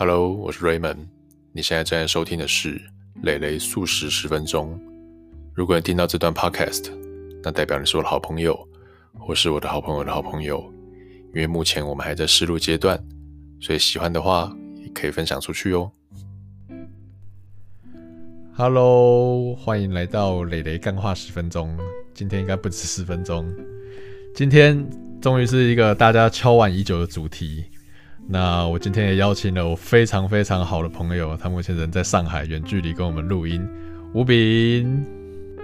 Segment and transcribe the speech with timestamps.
[0.00, 1.08] Hello，我是 Raymond。
[1.50, 2.80] 你现在正在收听的是
[3.24, 4.80] 雷雷速食十分钟。
[5.52, 6.92] 如果你听到这段 Podcast，
[7.42, 8.56] 那代表你是我的好朋友，
[9.18, 10.72] 或是我的好朋友的好朋友。
[11.34, 12.96] 因为目前我们还在试录阶段，
[13.60, 15.90] 所以喜欢的话也可以分享出去哦。
[18.54, 21.76] Hello，欢迎来到雷雷干话十分钟。
[22.14, 23.52] 今天应该不止十分钟。
[24.32, 24.88] 今天
[25.20, 27.64] 终于是一个大家敲碗已久的主题。
[28.30, 33.66] 那我今天也邀请了我非常非常好的朋友，他目前人在上海，远距离跟我们录音。
[34.12, 35.02] 吴炳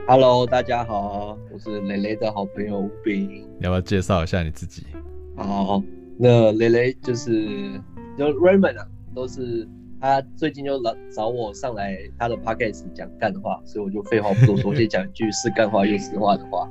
[0.09, 3.29] ，Hello，大家好，我是蕾蕾的好朋友吴炳。
[3.59, 4.87] 你要不要介绍一下你自己？
[5.37, 5.83] 好，
[6.17, 7.79] 那蕾蕾就是
[8.17, 9.69] 就 Raymond 啊，都是
[10.01, 16.67] 他最近就来找我上来他的 Podcast 讲干话，所以我就废话不多说，先讲一句是干话又实话的话，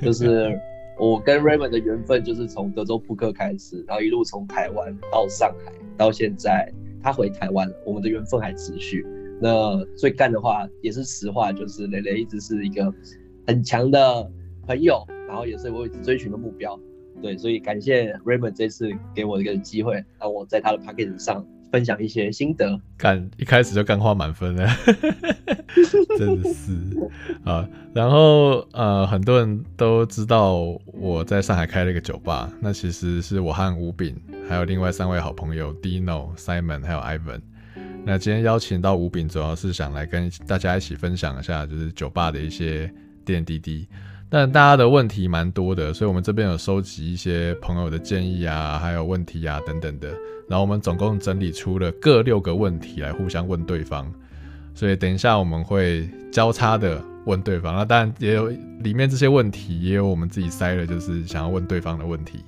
[0.00, 0.56] 就是。
[1.02, 6.72] 我跟 Raymond 的缘分就是从德州扑克开始，然后一路从台湾到上海，到现在
[7.02, 9.04] 他回台湾了，我们的缘分还持续。
[9.40, 12.94] 那最干的话也是实话，就是雷雷一直是一个
[13.48, 14.30] 很强的
[14.64, 16.78] 朋友，然后也是我一直追寻的目标。
[17.20, 21.44] 对，所以感谢 Raymond 这次给我一个机会，让我在他的 Podcast 上。
[21.72, 24.68] 分享一些心得，干一开始就干花满分了，
[26.18, 26.72] 真的是
[27.44, 27.66] 啊。
[27.94, 34.14] 然后呃，很多人都知道我在上海开了一个酒吧，那其实是我和吴炳
[34.48, 37.40] 还有另外三位好朋友 Dino、Simon 还有 Ivan。
[38.04, 42.86] 那今天邀请到吴炳，主要是想来跟大家一起分享一下，就是酒吧的一些
[43.24, 43.88] 点点滴滴。
[44.32, 50.08] 但大家的问题蛮多的，所以我们这边有收集一些朋友的建议啊，还有问题啊等等的。
[50.48, 54.10] 然后我们总共整理出了各六个问题来互相问对方。
[54.74, 57.76] 所以等一下我们会交叉的问对方。
[57.76, 58.48] 那当然也有
[58.80, 62.42] 里面这些问题，也有我们自己塞了，就是想要问对方的问题。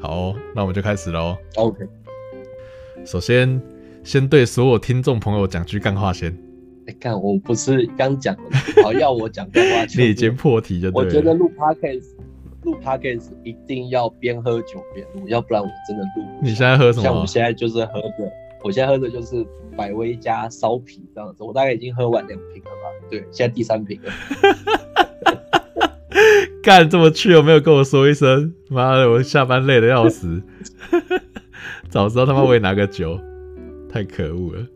[0.00, 1.36] 好哦，那我们就开始喽。
[1.54, 1.86] OK。
[3.06, 3.62] 首先，
[4.02, 6.36] 先对所有听众朋友讲句干话先。
[6.98, 8.42] 看，我不是刚讲了，
[8.82, 11.06] 好要我讲的话， 你已经破题就对了。
[11.06, 12.04] 我觉得录 podcast，
[12.64, 16.24] 录 podcast 一定要边喝酒边录，要不然我真的录。
[16.42, 17.02] 你现在喝什么？
[17.04, 19.46] 像我现在就是喝的，我现在喝的就是
[19.76, 23.08] 百威加烧啤这样子，我大概已经喝完两瓶了吧？
[23.10, 24.12] 对，现在第三瓶了。
[26.62, 28.52] 干这么去，有没有跟我说一声？
[28.68, 30.42] 妈的，我下班累的要死。
[31.88, 33.18] 早知道他妈我也拿个酒，
[33.88, 34.66] 太可恶了。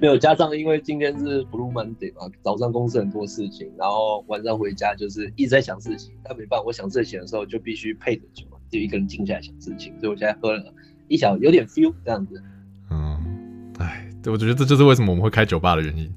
[0.00, 6.12] 没有，加上因为今天是 Blue Monday 嘛，早上公司很多事情，然后晚上回家就是一直在想事情。
[6.24, 9.92] 但没办法，我想事情的时候就必须配着酒嘛，就一个人静下来想事情。
[10.00, 10.74] 所以我现在喝了
[11.08, 12.42] 一小有点 feel 这样子。
[12.90, 16.10] 嗯，哎，我觉得这就是为什么我们会开酒吧的原因，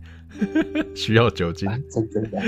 [0.95, 1.69] 需要酒精。
[1.89, 2.41] 真真的，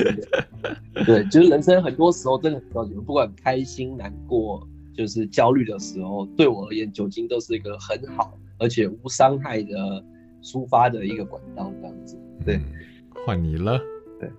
[1.06, 4.66] 对，就是人生很多时候真的很需要酒精，不管开心、难过，
[4.96, 10.02] 就是焦虑的时候，对我而言，酒精都是一个很好而且无伤害的。
[10.46, 12.60] 抒发的一个管道，这样子，对，
[13.26, 13.82] 换你了，
[14.20, 14.30] 对，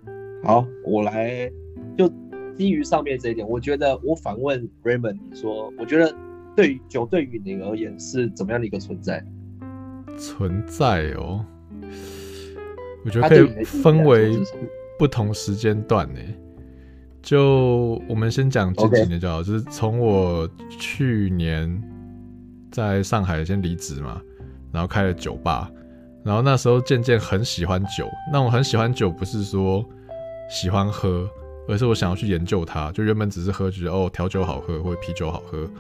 [0.45, 1.51] 好，我来，
[1.99, 2.09] 就
[2.55, 6.15] 基于上面这一点，我觉得我反问 Raymond 说，我觉得
[6.55, 9.21] 对于酒对于你而言是怎么样的一个存在？
[10.17, 11.45] 存在哦，
[13.05, 14.39] 我觉得可以分为
[14.97, 16.21] 不同时间段呢。
[17.21, 21.83] 就我们先讲近几年就好，就是从我去年
[22.71, 24.23] 在上海先离职嘛，
[24.73, 25.69] 然后开了酒吧。
[26.27, 29.87] 然后那时候渐渐很喜欢酒，那我很喜欢酒，不是说
[30.51, 31.31] 喜欢喝，
[31.69, 32.91] 而是我想要去研究它。
[32.91, 35.71] 就原本只是喝，觉得哦调酒好喝或者啤酒好喝，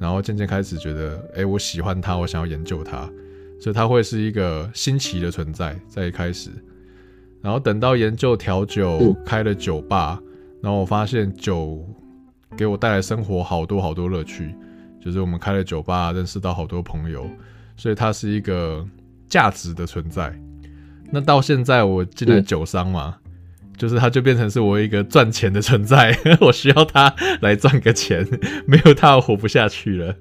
[0.00, 3.08] 然后渐渐开始觉得，哎，我喜欢它，我想要研究它，
[3.60, 6.50] 所以它会是一个新奇的存在在一开始。
[7.40, 10.20] 然后等到研究调酒，开了酒吧，
[10.60, 11.80] 然后我发现酒
[12.56, 14.52] 给我带来生活好多好多乐趣，
[15.00, 17.24] 就是我们开了酒吧，认识到好多朋友，
[17.76, 18.84] 所以它是一个。
[19.32, 20.30] 价值的存在，
[21.10, 28.28] 那到现在我进了酒商嘛，嗯、就是它就变成是我一个赚钱的存在， 我需要它来赚个钱，
[28.66, 30.14] 没有它我活不下去了。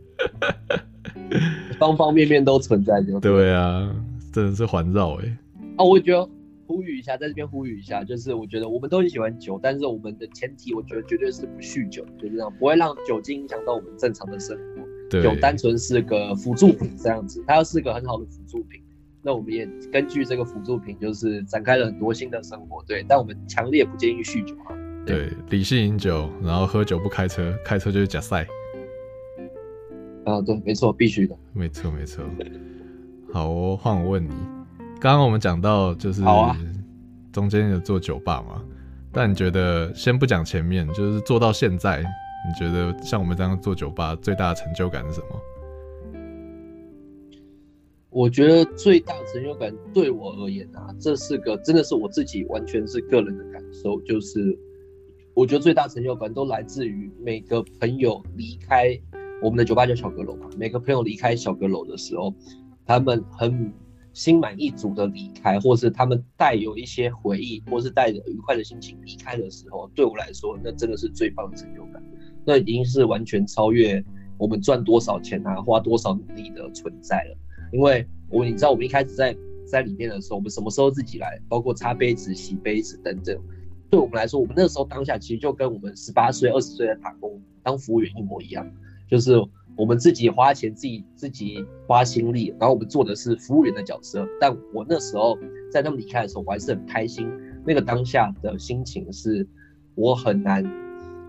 [1.78, 3.94] 方方面面都存在就对，对啊，
[4.32, 5.38] 真的是环绕哎。
[5.76, 6.30] 啊，我觉得
[6.66, 14.88] 呼吁一下，在这边呼吁一下，就是我觉得我们都很喜欢酒，但是我们的前提，我觉得绝对是不酗酒，就是这样，不会让酒精影响到我们正常的生活。
[15.10, 18.81] 对，酒单纯是个辅助品这样子，它要是个很好的辅助品。
[19.24, 23.06] 那我们也根据这个辅助品，就是展开了很多新的生活，对。
[23.08, 24.74] 但我们强烈不建议酗酒啊。
[25.06, 28.48] 对，对理性饮酒，然后喝酒不开车，开车就是假赛。
[30.26, 31.36] 啊，对，没错，必须的。
[31.54, 32.24] 没错，没错。
[33.34, 34.34] 好哦，换我问你，
[35.00, 36.22] 刚刚我们讲到就是，
[37.32, 38.62] 中间有做酒吧嘛？
[39.12, 45.40] 但你觉得，先不讲前面，就是做到现在，你觉得像我们这样做酒吧最大的成就感是什么？
[48.12, 54.60] 我觉得最大成就感对我而言啊，这是个真的是我自己完全是个人的感受，就是
[55.34, 59.00] 我觉得最大成就感都来自于每个朋友离开
[59.42, 62.34] 我们的酒吧叫小阁楼嘛，每个朋友离开小阁楼的时候，
[62.86, 63.74] 他们很
[64.12, 72.04] 心满意足的离开，或是他们带有一些回忆，或是带着愉快的心情离开的时候，对我来说，那真的是最棒的成就感，
[72.44, 74.04] 那已经是完全超越
[74.38, 77.38] 我们赚多少钱啊，花多少努力的存在了。
[77.72, 79.36] 因为我你知道，我们一开始在
[79.66, 83.38] 在里面的时候，我们什么时候自己来，包括擦杯子、洗杯子等等，
[83.90, 88.70] 对我们来说，我们那时候当下其实就跟我们十八岁、二十岁的打工当服务员一模一样，
[89.10, 89.42] 就是
[89.78, 94.28] 我们自己花钱、自己自己花心力，然后我们做的是服务员的角色。
[94.40, 95.38] 但我那时候
[95.72, 97.32] 在他们离开的时候，我还是很开心。
[97.66, 99.48] 那个当下的心情是，
[99.96, 100.64] 我很难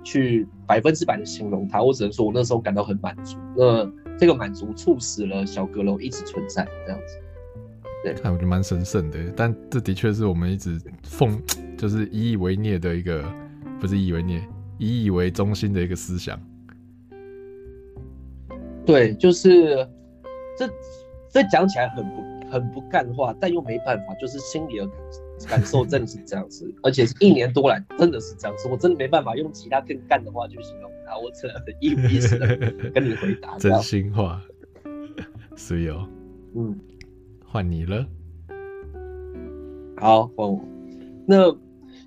[0.03, 3.37] 去百分之百的形容它，我只能说我那时候感到很满足。
[3.57, 4.02] 那。
[4.19, 7.19] 这个满足促使了小阁楼一直存在，这样子。
[8.05, 11.41] 对，看我觉得蛮神圣的，但这的确是我们一直奉，
[11.79, 13.25] 就是以以为念的一个，
[13.81, 14.43] 不是以以为念，
[14.79, 16.37] 以以为中心的一个思想。
[18.85, 19.89] 对，就是
[20.59, 20.69] 这
[21.31, 24.89] 这讲起来很不很不干话，但又没办法，就是心里的
[25.49, 30.91] 感受真的是这样子，而且是一年多来真的是这样子，我真的没办法用其他更干的话去形容。
[31.21, 32.57] 我只能一五一十的
[32.91, 34.43] 跟你回答，真心话，
[35.57, 36.09] 所以哦，
[36.57, 36.79] 嗯，
[37.45, 38.07] 换你了，
[39.99, 40.65] 好，换我，
[41.27, 41.55] 那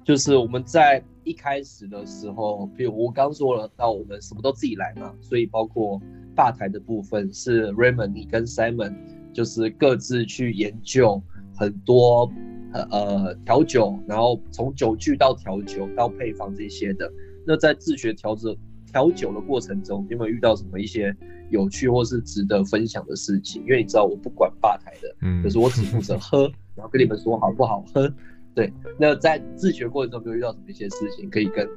[0.03, 6.01] 就是我们在一开始的时候，比如我刚说了，到我们什么都自己来嘛，所以包括
[6.36, 8.95] 吧台的部分是 Raymond 你跟 Simon
[9.33, 11.21] 就是各自去研究
[11.56, 12.30] 很多
[12.74, 17.12] 呃调酒，然后从酒具到调酒到配方这些的，
[17.45, 18.57] 那在自学调制。
[18.95, 21.13] 调酒的过程中，有没有遇到什么一些
[21.50, 23.62] 有趣或是值得分享的事情？
[23.63, 26.44] 因为你知道我不管吧台的，嗯，可是我只负责喝，
[26.75, 28.09] 然后跟你们说好不好喝。
[28.53, 31.68] 对，那在自学过程中，有没有遇到什么一些事情可以跟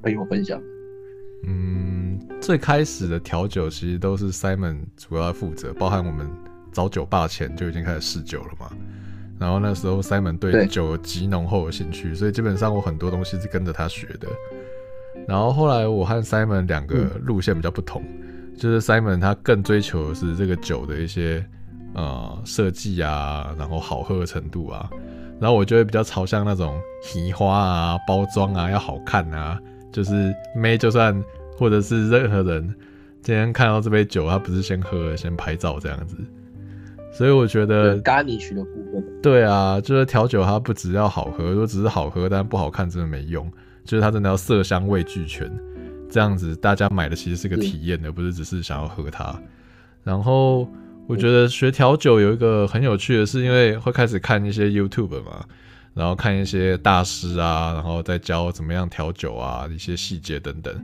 [0.00, 0.62] 朋友分享？
[1.42, 6.30] 嗯，最开始的调酒其实都是 Simon 主要负责，包含我们
[6.70, 8.70] 找酒吧前就已经开始试酒了嘛。
[9.36, 14.28] 然后那时候 Simon 对酒有极浓厚的兴趣，所以基本上我很多东西是跟着他学的。
[15.26, 21.44] 然后后来我和 Simon 两个路线比较不同，嗯、就是 Simon 他更追求的是这个酒的一些
[21.94, 24.88] 呃设计啊，然后好喝的程度啊，
[25.38, 29.60] 然后我就会比较朝向那种提花啊、包装啊要好看啊，
[29.92, 31.22] 就是妹就算
[31.58, 32.74] 或者是任何人
[33.20, 36.16] 今天看到这杯酒，他不是先喝先拍照这样子，
[37.12, 43.46] 所以我觉得 garnish 的部分，对啊，就是调酒它不只要好喝，如果只是好喝但不好看真的没用。
[43.88, 45.50] 就是它真的要色香味俱全，
[46.10, 49.34] 这样子大家买的其实是个体验，而不是只是想要喝它。
[50.04, 50.68] 然后
[51.06, 55.42] 我觉得学调酒有一个很有趣的是，因为会开始看一些 YouTube 嘛，
[55.94, 60.74] 然后看一些大师啊，然后再教怎么样调酒啊，一些细节等等。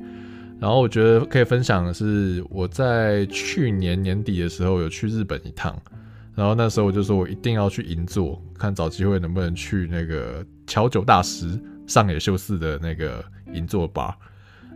[0.58, 5.78] 然后我觉得可以分享的是，我在去年年底的时候有去日本一趟，
[6.34, 11.60] 然后那时候我就说我一定要去银座，看找机会能不能去那个调酒大师。
[11.86, 14.12] 上野秀四的那个银座 bar，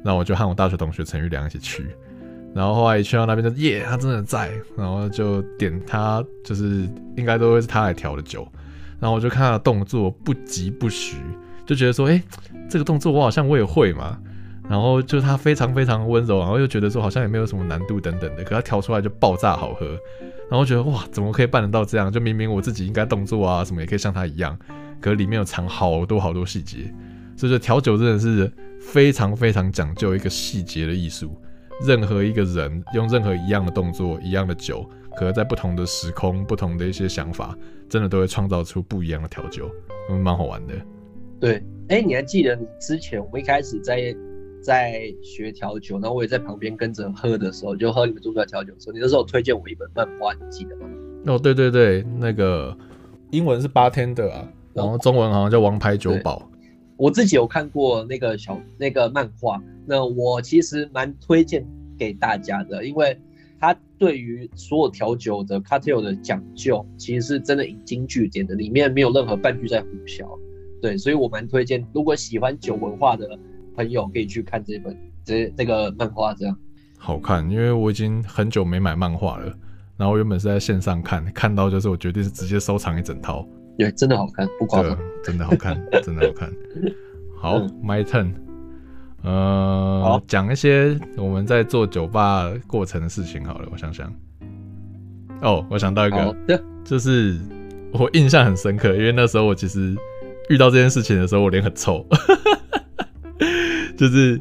[0.04, 1.86] 然后我就和我大学同学陈玉良一起去，
[2.54, 8.46] 然后后来一去到那边就耶，他真的在，然后就点他就是应该都会是他来调的酒，
[9.00, 11.16] 然后我就看他的动作不疾不徐，
[11.66, 12.22] 就觉得说，哎，
[12.68, 14.18] 这个动作我好像我也会嘛，
[14.68, 19.86] 然后就他非常非常温柔，然后又觉得说好像也没有什么难度等等的，可他调出来就爆炸好喝，
[20.50, 22.12] 然后觉得哇，怎么可以办得到这样？
[22.12, 24.58] 就明明我自己应该动作啊什么也可以像他一样。
[25.00, 26.92] 可里面有藏好多好多细节，
[27.36, 28.50] 所以说调酒真的是
[28.80, 31.36] 非常非常讲究一个细节的艺术。
[31.86, 34.84] 任何一个人用任何一样的动作、一样的酒，
[35.16, 37.56] 可能在不同的时空、不同的一些想法，
[37.88, 39.70] 真的都会创造出不一样的调酒，
[40.10, 40.74] 嗯，蛮好玩的。
[41.38, 44.12] 对，哎、欸，你还记得你之前我们一开始在
[44.60, 50.88] 在学调酒，然后我也在旁边跟着喝的时候，就喝你们做出来调酒的时候，你那时候推荐我一本漫画，你记得吗？
[51.26, 52.76] 哦，对对对，那个
[53.30, 54.48] 英文是 Bartender 啊。
[54.74, 56.38] 然后中文好像叫《王牌酒保》，
[56.96, 61.66] 我自己有看过那个小那个漫画，那我其实蛮推荐
[61.98, 63.18] 给大家的，因为
[63.60, 70.28] 它对于所有调酒的 cocktail 的讲究，其实是真的引经据典的，里面没有任何半句在胡搅。
[70.80, 73.28] 对，所以我蛮推荐，如果喜欢酒文化的
[73.74, 76.56] 朋友，可以去看这本这这个漫画，这样
[76.96, 77.50] 好看。
[77.50, 79.52] 因为我已经很久没买漫画了，
[79.96, 83.44] 然后原本是在线上看，看到就是我决定是直接收藏一整套。
[83.78, 86.52] 对，真的好看，不夸张，真的好看， 真的好看。
[87.36, 88.32] 好，嗯，My turn，
[89.22, 94.12] 呃，讲一些我们在做酒吧过程的事情好了，我想想。
[95.40, 96.36] 哦，我想到一个，
[96.84, 97.38] 就是
[97.92, 99.94] 我印象很深刻，因为那时候我其实
[100.50, 102.04] 遇到这件事情的时候，我脸很臭，
[103.96, 104.36] 就是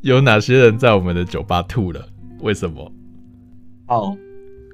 [0.00, 2.04] 有哪些人在我们的酒吧吐了？
[2.40, 2.92] 为什么？
[3.86, 4.16] 哦，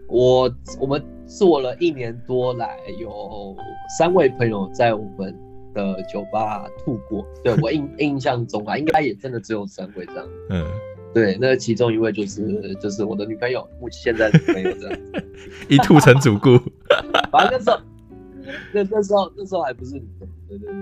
[0.09, 0.51] 我
[0.81, 3.57] 我们做了一年多来，有
[3.99, 5.37] 三位朋友在我们
[5.73, 7.27] 的酒吧吐过。
[7.43, 10.27] 对，我印 印象中啊，应该也真的只有三位这样。
[10.51, 10.67] 嗯。
[11.15, 15.25] 对，那其中一位就是就是我的女朋友，目前现在的女朋友这样子，
[15.69, 16.59] 一吐成主顾。
[17.31, 17.79] 反正那时候，
[18.73, 20.75] 那那时候那时候还不是女朋友，对对对。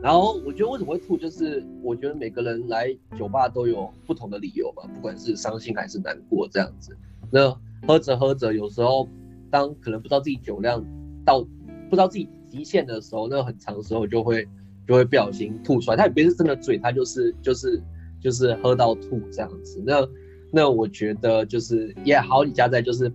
[0.00, 2.88] 然后我觉得为什么会吐，就是我觉得每个人来
[3.18, 6.96] 酒吧都有不同的理由嘛，不管是伤心还是难过这样子。
[7.30, 7.54] 那
[7.86, 9.06] 喝着喝着，有时候
[9.50, 10.84] 当可能不知道自己酒量
[11.24, 14.46] 到不知道自己极限的时候，那很长的时候就会
[14.86, 15.96] 就会不小心吐出来。
[15.96, 17.82] 他也不是真的醉，他就是就是。
[18.18, 20.08] 就是喝到吐这样子，那
[20.50, 23.12] 那我觉得就是也好，李家在就是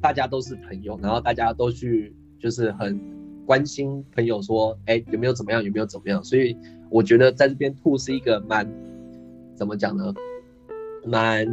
[0.00, 2.98] 大家都是朋友，然后大家都去就是很
[3.44, 6.56] 关心朋友说，哎、有没有怎么样，有没有怎么样，所以
[6.88, 8.66] 我觉得在这边吐是一个蛮
[9.54, 10.14] 怎么讲呢，
[11.04, 11.44] 蛮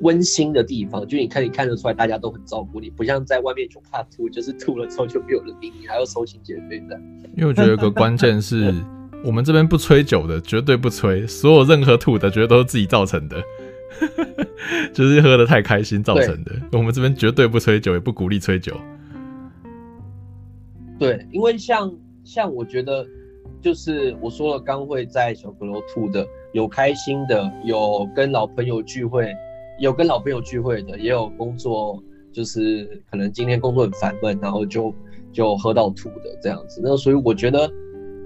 [0.00, 7.00] 温馨的地方，就你看你看得出来大家都很照顾你，不像在外面就怕吐，就是吐了之后就没有人理你，还要收清洁费的。
[7.36, 8.74] 因为我觉得有个关键是。
[9.22, 11.26] 我们这边不吹酒的，绝对不吹。
[11.26, 13.36] 所有任何吐的，绝对都是自己造成的，
[14.94, 16.52] 就是喝的太开心造成的。
[16.72, 18.74] 我们这边绝对不吹酒，也不鼓励吹酒。
[20.98, 23.06] 对，因为像像我觉得，
[23.60, 29.30] 就是我说了，刚会在小阁楼吐的，有开心的，有跟老朋友聚会，
[29.80, 32.00] 有跟老朋友聚会的，也有工作，
[32.32, 34.94] 就是可能今天工作很烦闷，然后就
[35.32, 36.80] 就喝到吐的这样子。
[36.84, 37.68] 那所以我觉得。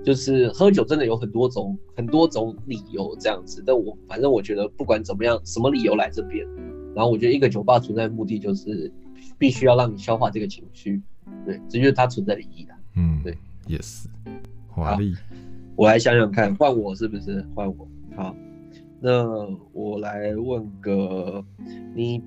[0.05, 6.47] 就是喝酒真的有很多种很多种理由这样子，但我反正我觉得不管怎么样，什么理由来这边，
[6.95, 8.93] 然后我觉得一个酒吧存在的目的就是
[9.39, 11.01] 必须要让你消化这个情绪，
[11.47, 12.77] 对，这就是它存在的意义啊。
[12.97, 13.35] 嗯，对，
[13.67, 14.07] 也是。
[14.69, 15.15] 华丽，
[15.75, 17.89] 我来想想看，换我是不是换我？
[18.15, 18.37] 好，
[19.05, 21.45] 那我来问个
[21.95, 22.23] 你，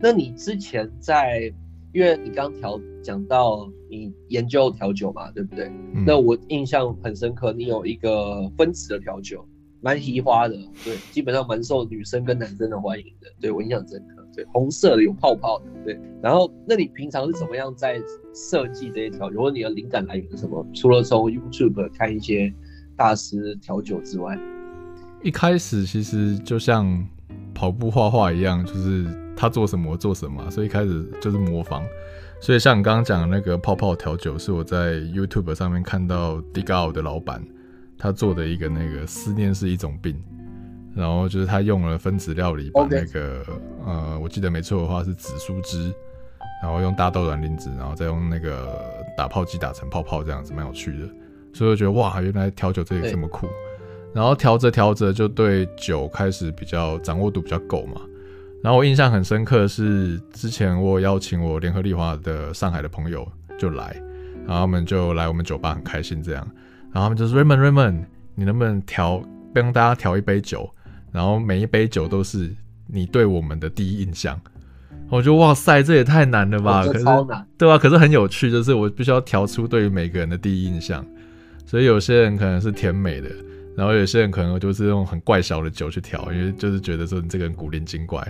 [0.00, 1.52] 那你之前在？
[1.92, 5.66] 因为你刚调讲到你研究调酒嘛，对不对？
[5.94, 9.46] 嗯、那我印象很深刻，你有一个分子的调酒，
[9.80, 10.54] 蛮奇花的，
[10.84, 14.26] 对，基本上蛮受女生跟男生的欢迎的，对，我印象深刻。
[14.34, 15.98] 对，红色的有泡泡的，对。
[16.22, 17.98] 然后，那你平常是怎么样在
[18.34, 19.40] 设计这一调酒？
[19.40, 20.66] 或者你的灵感来源是什么？
[20.74, 22.52] 除了从 YouTube 看一些
[22.94, 24.38] 大师调酒之外，
[25.26, 27.06] 一开始其实就像
[27.52, 29.06] 跑步画画一样，就是。
[29.38, 31.84] 他做什么我做什么，所以一开始就是模仿。
[32.40, 37.44] 所以像你刚刚讲的那个泡泡调酒，是我在 YouTube 上面看到 Dig Out 的老板
[37.98, 40.16] 他做的一个那个思念是一种病，
[40.94, 43.44] 然后就是他用了分子料理把那个.
[43.84, 45.92] 呃，我记得没错的话是紫苏汁，
[46.62, 48.74] 然后用大豆卵磷脂，然后再用那个
[49.18, 51.06] 打泡机打成泡泡这样子，蛮有趣的。
[51.52, 53.46] 所以我觉得哇，原来调酒这也这么酷。
[54.16, 58.00] 然后调着调着就对酒开始比较掌握度比较够嘛。
[58.62, 63.94] 然后我印象很深刻的是，之前我邀请我联合利华的上海的朋友就来，
[64.46, 66.48] 然后他们就来我们酒吧很开心这样，
[66.94, 68.04] 然后他们就是 Raymond Raymond，
[68.34, 69.22] 你能不能调
[69.54, 70.68] 帮大家调一杯酒，
[71.12, 72.50] 然后每一杯酒都是
[72.86, 74.40] 你对我们的第一印象。
[75.10, 76.86] 我觉得哇塞，这也太难了吧？
[76.86, 77.04] 可是
[77.58, 81.04] 对啊，可是很有趣，就是我必须要调出对于每个人的第一印象，
[81.66, 83.28] 所以有些人可能是甜美的，
[83.76, 88.26] 然后有些人可能就是用很怪小的酒去调，因为就是觉得说你这个人古灵精怪。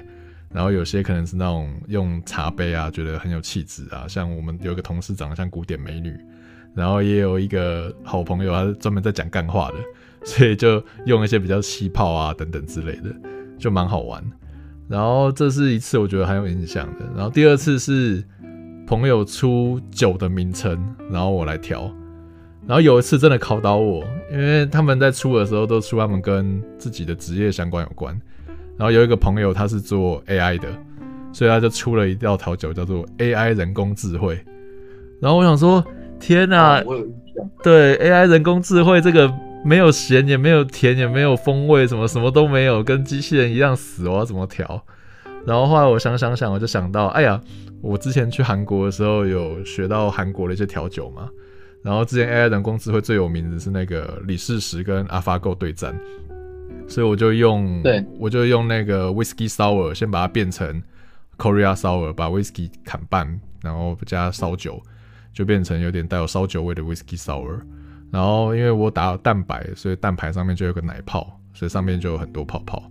[0.52, 6.16] 然后有些可能是那种用茶杯啊，觉得很有气质啊，像我们有个同事长得像古典美女，
[6.74, 9.74] 然后也有一个好朋友，他是专门在讲干话的，
[10.24, 13.14] 所以就用一些比较气泡啊等等之类的，
[13.58, 14.24] 就蛮好玩。
[14.88, 17.04] 然后这是一次我觉得很有印象的。
[17.14, 18.24] 然后第二次是
[18.86, 21.92] 朋友出酒的名称，然后我来调。
[22.66, 28.12] 然后有一次真的考倒我，因为他们在出的时候都出他们跟自己的职业相关有关。
[28.76, 30.68] 然后有一个朋友，他是做 AI 的，
[31.32, 34.38] 所以他就出了一道调酒，叫做 AI 人工智慧。
[35.20, 35.82] 然后我想说，
[36.18, 36.82] 天哪！
[37.62, 39.32] 对 AI 人工智慧这个
[39.64, 44.82] 没有咸，也没有甜，也没有风味，什么什么都没有，跟机器人一样死，我要怎么调？
[45.46, 47.40] 然后后来我想想想，我就想到，哎呀，
[47.80, 51.30] 我之前去韩国的时候有学到韩国的一些调酒嘛。
[51.86, 55.96] 然后之前 AI 人工智慧最有名的是那个李世石跟 AlphaGo 对战。
[56.88, 60.82] 所以我就用，对，我就用那个 Whisky Sour 先把它变成
[61.38, 64.82] Korea Sour，把 Whisky 砍半，然后加烧酒，
[65.32, 67.60] 就变成有点带有烧酒味的 Whisky Sour。
[68.10, 72.82] 然后因为我打了蛋白，所以蛋白上面就有个奶泡，所以上面就有很多泡泡。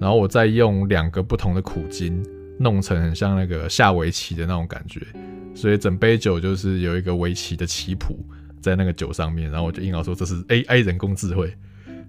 [0.00, 2.24] 然后我再用两个不同的苦精
[2.58, 5.00] 弄成很像那个下围棋的那种感觉，
[5.54, 8.18] 所以整杯酒就是有一个围棋的棋谱
[8.60, 11.52] 在那个酒上面，然后我就硬要说这是 AI 人工智慧。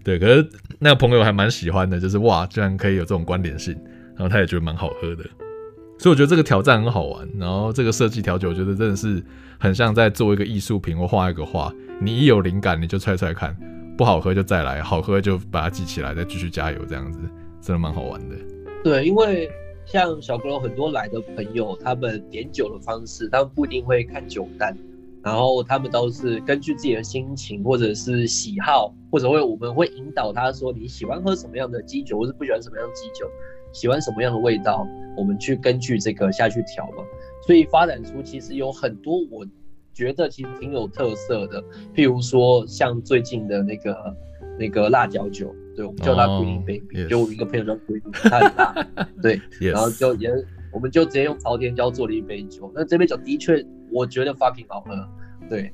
[0.03, 0.47] 对，可是
[0.79, 3.73] 那个朋友还蛮喜欢的，就是哇，居然可以有这种关联性，
[4.15, 5.23] 然后他也觉得蛮好喝的，
[5.97, 7.27] 所以我觉得这个挑战很好玩。
[7.37, 9.21] 然后这个设计调酒，我觉得真的是
[9.59, 13.55] 很像在做一个艺术品或画一个画，你一有灵感你就踹踹看，
[13.97, 17.19] 不好喝就再来，好喝就把它记起来，再继续加油，这样子
[17.61, 18.35] 真的蛮好玩的。
[18.81, 19.49] 对，因为
[19.85, 24.73] 像小哥很多来的朋友，他们点酒的方式，他们不一定会看酒单。
[25.21, 33.29] 然后他们都是根据自己的心情或者是喜好，或者会我们会引导他说，你喜欢喝什么样的基酒，或是不喜欢什么样的基酒，
[33.73, 37.03] 喜欢什么样的味道，我们去根据这个下去调嘛。
[37.45, 39.45] 所以发展出其实有很多我
[39.93, 41.61] 觉得其实挺有特色的，
[41.93, 44.15] 譬如说像最近的那个
[44.57, 48.87] 那个辣椒酒，对，我们叫它 Green Baby，就我一个朋友叫 Green，辣，
[49.21, 50.31] 对 然后就也
[50.71, 53.65] 我们就直接用朝天椒做了一杯酒，那这杯酒的确。
[53.91, 55.07] 我觉得 fucking 好喝，
[55.49, 55.73] 对，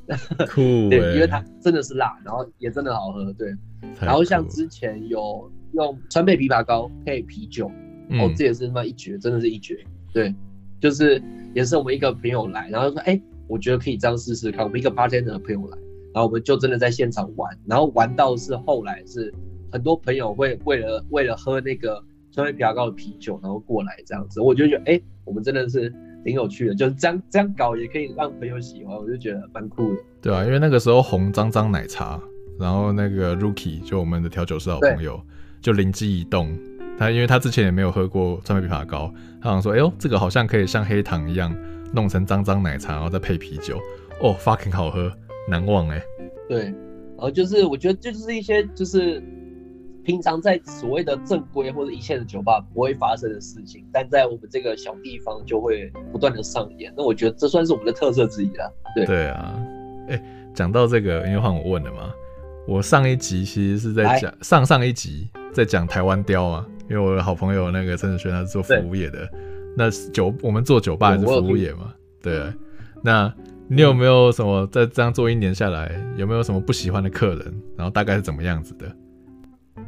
[0.50, 3.53] 酷， 对，因为它真的是辣，然后也真的好喝，对。
[4.01, 7.72] 然后像之前有用川贝枇杷膏配啤酒，
[8.10, 9.77] 嗯、哦，这也是他妈一绝，真的是一绝，
[10.12, 10.34] 对，
[10.79, 11.22] 就是
[11.53, 14.65] 也是我们一个朋友来，然后说，哎、欸，我觉得可以这样试试看。
[14.65, 15.77] 我们一个 bartender 的朋友来，
[16.13, 19.31] 然后我们就真的在现场玩，然后玩到是后来是
[19.72, 25.93] 很多朋友会为了为了喝那个川贝枇杷膏的啤酒，然后过来这样子，我就觉得，哎、欸，我们真的是。
[26.25, 30.01] 挺有趣的，就是这样这样搞也可以让朋友喜欢，我就觉得蛮酷的。
[30.24, 32.20] 对啊，因为那个时候红脏脏奶茶，
[32.60, 35.22] 然后那个 Rookie 就我们的调酒师好朋友
[35.62, 36.58] 就灵机一动，
[36.98, 41.55] 他因为他之前也没有喝过川贝枇杷膏，他想说，哎呦，这个好像可以像黑糖一样
[41.94, 43.79] 弄成脏脏奶茶，然后再配啤酒，
[44.20, 45.12] 哦，fucking 好喝，
[45.48, 46.01] 难忘哎。
[46.50, 49.24] 对，然后就是我觉得就是一些就是。
[50.05, 56.93] 平常在所谓的正规或者一线的酒吧不会发生的事情，但在我们这个小地方就会不断的上演。
[56.95, 58.71] 那我觉得这算是我们的特色之一了。
[58.96, 59.59] 对对啊，
[60.07, 62.13] 哎、欸，讲到这个，因为换我问了嘛，
[62.68, 69.27] 我上一集其实是在讲上上一集在讲台湾雕啊，因为我的好朋友那个陈子轩他是做服务业的，
[69.75, 71.91] 那酒我们做酒吧还是服务业嘛，
[72.22, 72.53] 对，对。
[73.01, 73.33] 那
[73.68, 77.61] 你有没有什么在这样做一年下来，有没有什么不喜欢的客人？
[77.75, 78.85] 然后大概是怎么样子的？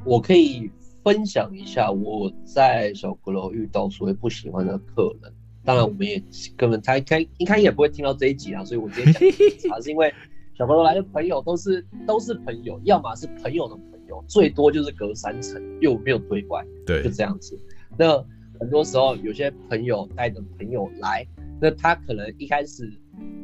[0.04, 0.70] 我可以
[1.04, 6.22] 分享一下我在小阁楼遇到所谓不喜欢的客人，当然我们也
[6.56, 10.14] 根本他开应该也不会听到这一集啊，所以我今天讲，还是因为
[10.58, 17.58] 小阁楼来的朋友都是都是朋友，要么是朋友的朋友，最多就是隔三层又没有对外，对，就这样子。
[17.98, 18.18] 那
[18.60, 21.26] 很多时候有些朋友带着朋友来，
[21.62, 22.92] 那他可能一开始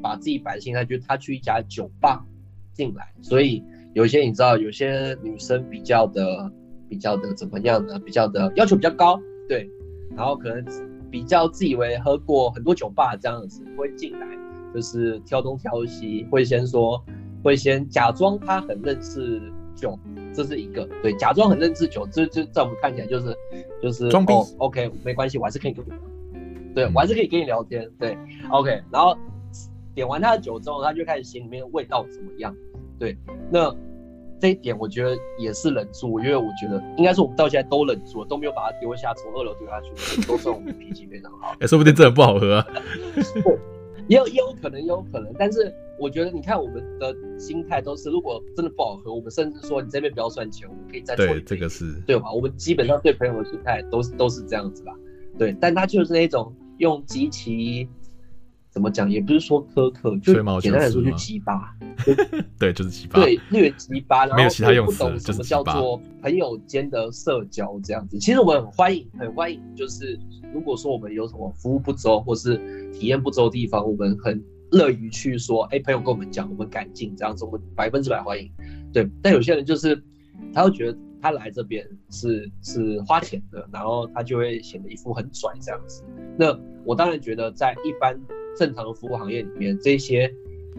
[0.01, 2.25] 把自己摆心态，就是他去一家酒吧
[2.73, 3.63] 进来，所以。
[3.93, 6.51] 有些你知道，有些女生比较的
[6.89, 7.99] 比较的怎么样呢？
[7.99, 9.69] 比较的要求比较高，对，
[10.15, 10.65] 然后可能
[11.12, 14.27] 比较自以为喝过很多酒吧这样子，会进来
[14.73, 17.03] 就是挑东挑西，会先说，
[17.43, 19.39] 会先假装他很认识
[19.75, 19.97] 酒，
[20.34, 23.36] 这是一个，对，假装很认识酒，这就在我们看起来就是
[23.82, 25.91] 就是装逼、哦，OK，没关系，我还是可以跟你，
[26.73, 28.17] 对我还是可以跟你聊天，对
[28.49, 29.15] ，OK，然后
[29.93, 32.56] 点完他的酒之后，他就开始心里面味道怎么样。
[32.99, 33.17] 对，
[33.51, 33.75] 那
[34.39, 41.51] 这一点我觉得也是忍住，因为我觉得应该是我们到现在都忍住了，都没有把它丢下，从二楼丢下去，都算我们脾气非常好。
[41.60, 42.67] 哎、欸，说不定真的不好喝啊。
[44.08, 45.34] 也有也有可能，也有可能。
[45.39, 51.34] 但是我觉得，你看我们的心态都是，如果真的不好喝，我们甚至说你这边不要算钱，我们可以再做一杯。
[51.36, 52.32] 对，这个是对吧？
[52.34, 54.93] 我们基本上对朋友的心态都是都是这样子吧。
[55.38, 57.88] 对，但他就是那种用极其。
[58.73, 59.07] 怎么讲？
[59.09, 61.75] 也不是说苛刻，就简单来说就鸡巴。
[62.57, 63.21] 对，就是鸡巴。
[63.21, 68.17] 对，略鸡巴，然后又不懂什么叫做朋友间的社交这样子。
[68.17, 69.62] 其实我们很欢迎，很欢迎。
[69.75, 70.19] 就是
[70.51, 72.57] 如果说我们有什么服务不周或是
[72.91, 78.51] 体验不周的地方，我们很乐于去说，哎，朋友跟我们讲，我们改进这样子，我们百分之百欢迎。
[78.91, 80.03] 对，但有些人就是
[80.51, 86.03] 他会觉得他来这边是是花钱的，然后他就会显得一副很拽这样子。
[86.39, 88.19] 那我当然觉得在一般。
[88.57, 90.31] 正常的服务行业里面，这些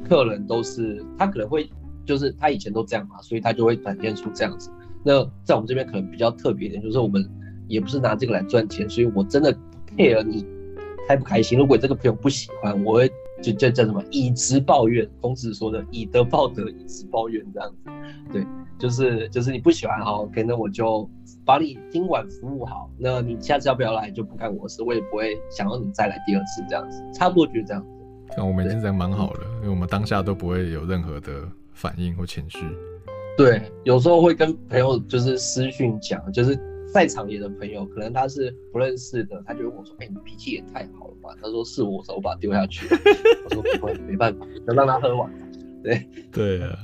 [0.09, 1.69] 客人都是他可能会
[2.05, 4.71] 就是他以前都这样嘛，所以他就会展现出这样子。
[5.03, 7.29] 那在我们这边可能比较特别一点，就是我们
[7.69, 10.47] 也不是拿这个来赚钱，所以我真的不 care 你
[11.07, 11.59] 开不开心。
[11.59, 13.11] 如果这个朋友不喜欢，我会
[13.43, 17.91] 就叫叫什么以直报怨，孔子说的以德报德，以直报怨这样子。
[18.33, 18.47] 对，
[18.79, 21.09] 就是就是你不喜欢好，OK，那我就。
[21.45, 27.89] 把你今晚服务好，那你下次要不要来就不干我事，我也不会想要你再来第二次这样子，差不多就是这样子。
[28.35, 32.59] 像我们已经蛮好的，因为我们当下都不会有任何的反应或情绪。
[33.37, 36.59] 对，有时候会跟朋友就是私讯讲，就是
[36.93, 42.87] 在场也的朋友，可能他是不认识的，他就问我说：“哎、欸，你脾气也太好了吧？”他说：“是我，我把他丢下去。”
[43.51, 45.31] 我说：“不会，没办法，要让他喝完。”
[45.83, 46.79] 对对啊，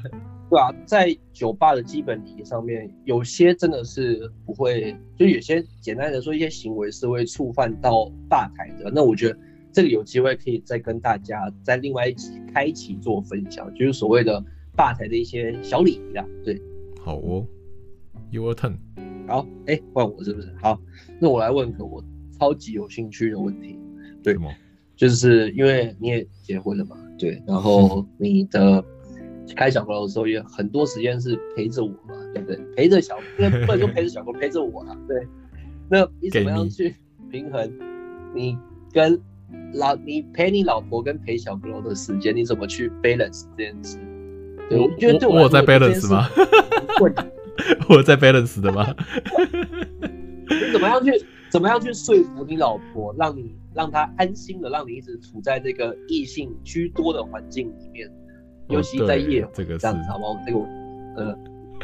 [0.51, 8.91] 对啊，在酒吧的基本礼仪上面，有些真的是不会，就有些简单的说，一些行为是会触犯到吧台的。
[8.93, 9.39] 那我觉得
[9.71, 14.45] 这个有机会可以再跟大家在另外一起开启做分享，就是所谓的
[14.77, 16.27] 吧台的一些小礼仪啦。
[16.45, 16.61] 对，
[17.01, 17.47] 好哦
[18.33, 18.75] ，Your turn。
[19.29, 20.53] 好，哎、欸，换我是不是？
[20.61, 20.77] 好，
[21.21, 22.05] 那我来问个我
[22.37, 23.79] 超级有兴趣的问题。
[24.21, 24.37] 对，
[24.97, 26.97] 就是因为你也结婚了嘛？
[27.17, 28.85] 对，然后你的
[29.55, 32.57] 开小阁楼的时候也很多时间是陪着我嘛，对不对？
[32.77, 34.97] 陪着小，因为 不能说陪着小阁，陪着我啊。
[35.07, 35.27] 对，
[35.89, 36.95] 那你怎么样去
[37.31, 37.71] 平衡
[38.35, 38.57] 你
[38.93, 39.21] 跟
[39.75, 42.35] 老你陪你老婆跟陪小阁楼的时间？
[42.35, 43.99] 你怎么去 balance 这件事？
[44.69, 46.29] 对，我觉得对我在 balance 吗？
[47.89, 48.95] 我在 balance 的吗？
[50.49, 51.13] 你怎么样去
[51.51, 53.55] 怎么样去说服你老婆，让你？
[53.73, 58.11] 让她安心的让你一直处在这个异性居多的环境里面，
[58.71, 60.41] 尤其在夜这个这样子好不好？
[60.47, 60.59] 这个，
[61.17, 61.39] 呃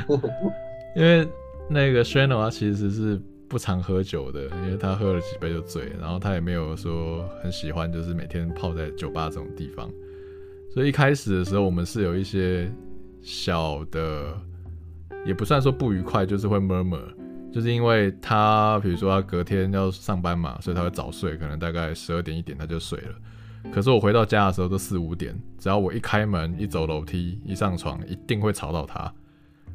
[0.97, 1.29] 因为
[1.69, 9.91] 那个 Shano 他其实是不常喝酒的，因为他喝了几杯就醉，然后他也没有说很喜欢，就是每天泡在酒吧这种地方。
[10.73, 12.71] 所以一开始的时候，我们是有一些
[13.23, 14.35] 小的，
[15.25, 17.01] 也不算说不愉快，就是会 murmur。
[17.53, 23.15] 就是因为他，比如说他隔天要上班嘛，所以他会早睡，可能大概十二点一点他就睡了。
[23.73, 29.13] 可是我回到家的时候都四五点，只要我一开门、一走楼梯、一上床，一定会吵到他，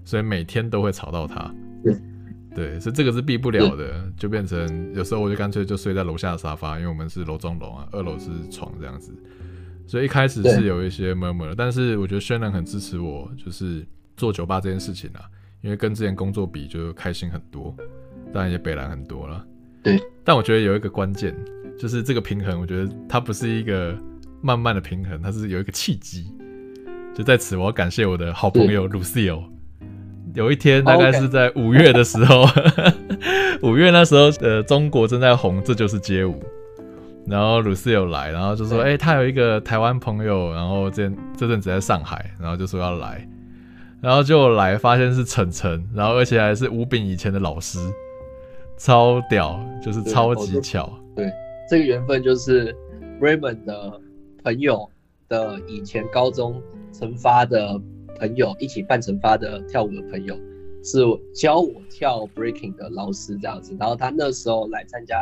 [0.04, 1.54] 所以每天都会吵到他。
[2.56, 9.14] 对，所以这个是避不了的，就变成有时候我就干脆就睡在楼下的沙发，因为我们是楼中楼啊，二楼是床这样子。
[9.88, 13.86] 所以一开始是有一些 murmur，但是我觉得轩然很支持我，就是
[14.18, 15.22] 做酒吧这件事情啊。
[15.62, 17.76] 因为跟之前工作比就开心很多，
[18.34, 19.46] 当然也北蓝很多了。
[19.84, 21.36] 对，但我觉得有一个关键，
[21.82, 23.98] 就是这个平衡，我觉得它不是一个
[24.40, 26.28] 慢慢的平衡，它是有一个契机。
[27.16, 29.42] 就在此，我要感谢我的好朋友 Lucio。
[30.36, 32.46] 有一天，大概是在五月的时候，
[33.68, 36.34] 五月那时候，呃，中国正在红《这就是街舞》，
[37.26, 43.28] 然后 Lucio 来，然后就说：“哎、欸，他有一个台湾朋友，然后这这阵子在上海，然后就说要来。”
[44.00, 47.80] 然后就来发现是晨晨，然后而且还是吴炳以前的老师，
[48.78, 50.88] 超屌，就是超级巧。
[51.16, 51.34] 对，对，
[51.72, 52.76] 这个缘分就是
[53.22, 54.02] Raymond 的
[54.44, 54.92] 朋友
[55.30, 57.82] 的以前高中成发的
[58.20, 60.38] 朋友，一起办成发的跳舞的朋友，
[60.84, 61.00] 是
[61.34, 63.74] 教我跳 Breaking 的老师这样子。
[63.80, 65.16] 然后他那时候来参加，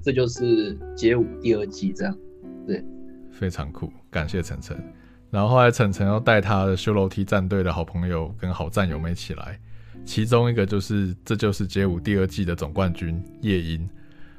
[0.00, 2.16] 这就是街舞第二季这样。
[2.64, 2.84] 对，
[3.32, 4.80] 非常酷，感谢晨晨。
[5.28, 9.58] 然后后来晨晨又带他的修楼梯战队的好朋友跟好战友们一起来，
[10.04, 13.90] 其中一个就是这就是街舞第二季的总冠军夜莺。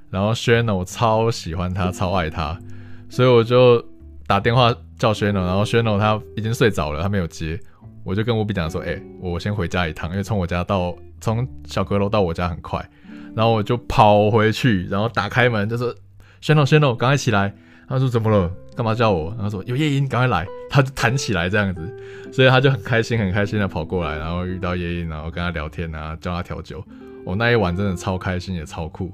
[0.09, 2.57] 然后 Shano 我超喜欢他，超爱他，
[3.09, 3.83] 所以我就
[4.25, 7.59] 打电话叫 Shano，然后 Shano 他已经睡着了，他没有接，
[8.03, 12.83] 我就跟吴比讲说，哎、我先回家一趟，因为从我家到从小阁楼到我家很快，
[13.35, 15.93] 然后我就跑回去，然后打开门就说
[16.41, 17.53] Shano Shano 赶快起来。
[17.89, 18.51] 他说怎么了？
[18.75, 19.29] 干嘛叫我？
[19.35, 20.45] 然后说有夜莺，赶快来！
[20.69, 21.97] 他就弹起来这样子，
[22.33, 26.83] 所以他就很开心，很开心的跑过来，然后遇到夜莺，然后跟他聊天啊，教他调酒。
[27.23, 29.09] 我、那一晚真的超开心，也超酷，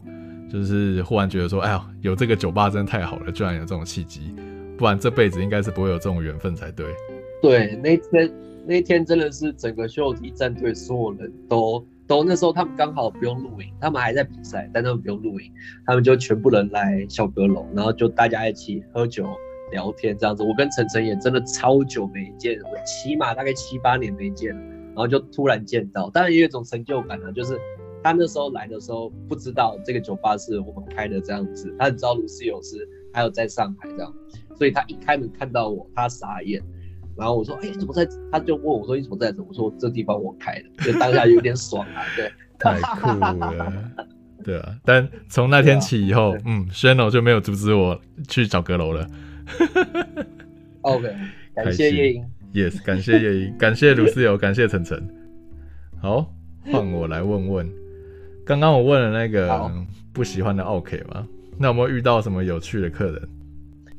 [0.54, 4.36] 就是忽然觉得说，哎呀，有这个酒吧真的太好了，居然有这种契机，
[4.78, 6.86] 不然这辈子应该是不会有这种缘分才对。
[7.42, 8.32] 对，那天
[8.68, 11.84] 那天真的是整个修楼梯战队所有人都。
[12.06, 15.50] 都那时候他们刚好不用录影，他们还在比赛，但他们不用录影，
[15.86, 19.26] 他们就全部人来小阁楼，然后就大家一起喝酒
[19.72, 20.44] 聊天这样子。
[20.44, 27.58] 我跟晨晨也真的超久没见，我起码大概七八年没见，然后就突然见到，当然也有一种成就感啊，就是
[28.04, 34.14] 他那时候来的时候不知道这个酒吧是我们开的这样子，他很知道卢思友是还有在上海这样，
[34.58, 36.62] 所以他一开门看到我，他傻眼。
[37.16, 43.72] 然后我说：“哎、欸，怎么在？”他就问我说：“你怎么在这？”我说：“这地方我开的。”就当下有点爽啊，对，太酷了，
[44.44, 44.76] 对啊。
[44.84, 49.08] 但从那天起以后，啊、嗯，Shano 就没有阻止我去找阁楼了。
[50.82, 51.16] OK，
[51.54, 55.08] 感谢夜莺，Yes，感谢夜莺，感谢卢思友，感谢晨晨。
[56.02, 56.34] 好，
[56.72, 57.72] 换我来问问，
[58.46, 59.72] 刚刚我问了那个
[60.12, 61.28] 不喜欢的奥客嘛？
[61.58, 63.30] 那有没有遇到什么有趣的客人？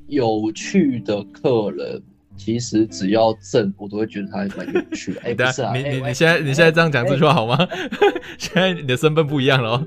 [0.09, 2.03] 有趣的客人。
[2.37, 5.21] 其实只要正，我都会觉得他还蛮有趣的。
[5.23, 7.55] 哎、欸，不是啊，你你你现在你现在这样讲这句话好吗？
[7.55, 7.91] 欸、
[8.37, 9.87] 现在你的身份不一样了。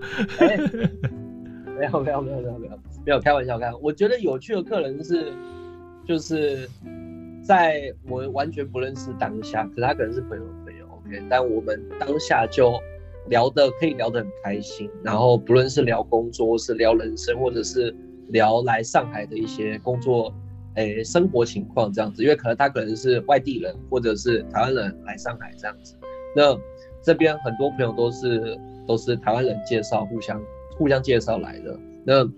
[1.78, 3.70] 没有没有没有没有没有没有开玩笑开。
[3.82, 5.34] 我觉得有趣的客人是，
[6.08, 6.70] 就是
[7.43, 12.80] 在我完全不认识当下，可是他可能是朋友的朋友，OK，但我们当下就
[13.29, 17.95] 聊的可以聊得很开心，然后不论是聊工作，是聊人生，或者是
[18.29, 20.33] 聊来上海的一些工作，
[20.75, 25.95] 诶，生活情况这样子，因为可能他可能是外地人，或者是台湾人来上海这样子。
[26.35, 26.57] 那
[27.03, 30.41] 这边很多朋友都是都是台湾人介绍，互相
[30.77, 31.77] 互相介绍来的。
[32.05, 32.29] 那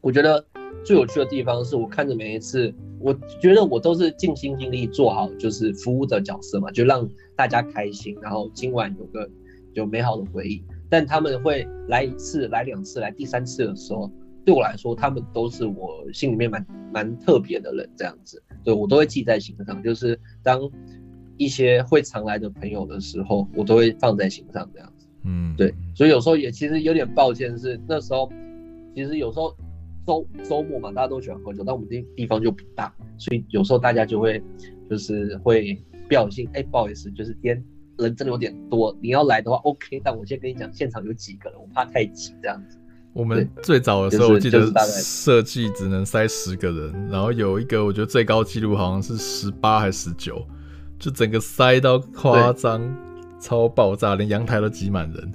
[0.00, 0.44] 我觉得
[0.84, 9.28] 最有趣的地方是我看着每一次，我觉得我都是尽心尽力做好就是服务的角色嘛，就让大家开心，然后今晚有个
[9.74, 10.64] 有美好的回忆。
[10.88, 14.10] 但他们会来一次、来两次、来第三次的时候，
[14.44, 19.82] 对我来说，他们都是我心里面蛮蛮特别的人，这样子，对我都会记在心上。
[19.82, 20.60] 就是当
[21.36, 25.06] 一些会常来的朋友的时候，我都会放在心上，这样子。
[25.24, 25.74] 嗯，对。
[25.94, 28.30] 所以有时候也其实有点抱歉，是那时候
[28.94, 29.54] 其实有时候。
[30.06, 34.38] 周周末嘛，大家都喜欢喝酒，但我们这地方就不大，所以有时候大家就会
[34.90, 37.64] 就是会不小心，哎，不好意思，就是今天
[37.98, 42.78] 人真的有点多，你要来的话，OK，但我先跟你讲，现场有几个人，我怕太挤这样子。
[43.12, 44.66] 我们最早的时候，我记得
[45.02, 50.44] 设计只能塞十个人，然后有一个我觉得最高纪录好像是十八还是十九，
[50.98, 52.82] 就整个塞到夸张，
[53.40, 55.32] 超爆炸，连阳台都挤满人。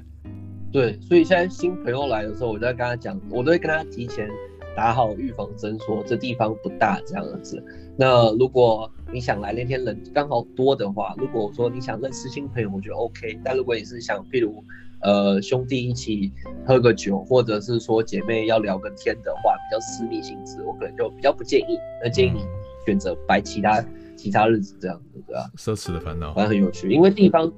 [0.72, 4.30] 对，所以现在新朋友来的时候，我就在跟他讲，我都会跟他提前。
[4.76, 7.62] 打好预防针，说这地方不大这样子。
[7.98, 13.40] 那如果你想来那天人刚好多的话，如果说你想认识新朋友，我觉得 OK。
[13.44, 14.64] 但如果你是想，譬如
[15.02, 16.32] 呃兄弟一起
[16.66, 21.78] 喝个酒，或者是说姐妹要聊个天的话，比较私密性质，我可能就比较不建议。
[22.04, 22.46] 那建议你
[22.86, 23.84] 选择摆其他
[24.16, 25.52] 其他日子这样子，对吧？
[25.58, 27.52] 奢侈的烦恼，反正很有趣，因为地方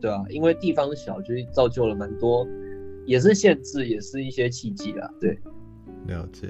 [0.00, 2.46] 对啊，因为地方小，就造就了蛮多，
[3.06, 5.38] 也是限制，也是一些契机啦，对。
[6.06, 6.48] 了解，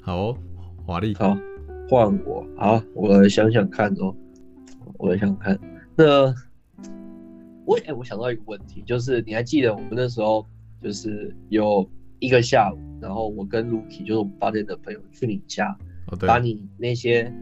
[0.00, 0.38] 好哦，
[0.86, 1.36] 华丽，好，
[1.88, 4.14] 换我，好，我来想想看哦，
[4.98, 5.58] 我来想想看，
[5.96, 6.26] 那
[7.64, 10.44] 我哎、欸，我想到一个问题，就是你还记得我们那时候
[10.82, 15.74] 就是有一个下午，然后我跟 Lucky 就是我们八点的朋友去你家，
[16.08, 17.32] 哦、把你那些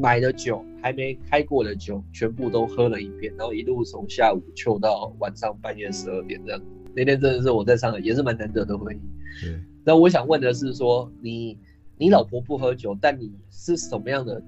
[0.00, 6.62] 买的酒还没开过的酒全部都喝了一遍，然后一路从下午抽到晚上半夜十二点这样，
[6.94, 9.44] 那天真的是我在上海也是蛮难得的回忆。
[9.44, 9.60] 对。
[9.84, 11.58] 那我想问的是，说你
[12.02, 14.42] 你老婆不喝酒，但你是什么样的？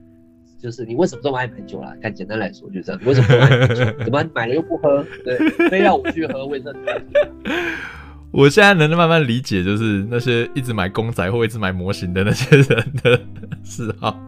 [0.61, 1.95] 就是你为什么这么爱买酒啦？
[2.03, 3.85] 看简单来说就这样，你为什么这么爱买酒？
[4.05, 5.07] 怎么买了又不喝？
[5.25, 5.39] 对，
[5.71, 6.81] 非要我去喝，为什么？
[8.33, 13.21] 我现在能慢慢理解，就是那些一直买公仔或一直买模型的那些人的
[13.63, 14.19] 嗜好，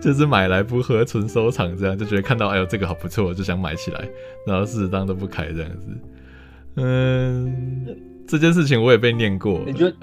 [0.00, 4.08] 就是买来不喝，纯收藏这样，就觉得看到哎呦这个好不错，就想买起来，
[4.44, 5.86] 然后事实上都不开这样子，
[6.74, 7.96] 嗯。
[8.30, 9.94] 这件事情我也被念过，你觉得